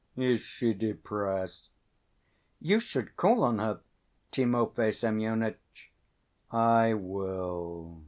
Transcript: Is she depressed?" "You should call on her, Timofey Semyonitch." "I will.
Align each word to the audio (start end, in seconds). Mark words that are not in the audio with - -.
Is 0.17 0.41
she 0.41 0.73
depressed?" 0.73 1.69
"You 2.59 2.79
should 2.79 3.15
call 3.15 3.43
on 3.43 3.59
her, 3.59 3.81
Timofey 4.31 4.91
Semyonitch." 4.91 5.91
"I 6.49 6.95
will. 6.95 7.99